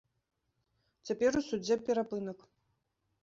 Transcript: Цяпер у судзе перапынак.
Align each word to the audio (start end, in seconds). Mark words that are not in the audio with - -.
Цяпер 1.09 1.31
у 1.41 1.43
судзе 1.49 1.75
перапынак. 1.89 2.39